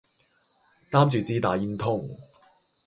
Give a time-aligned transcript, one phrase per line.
[0.89, 2.09] 担住支大烟通